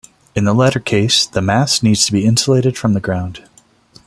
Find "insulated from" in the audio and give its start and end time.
2.25-2.95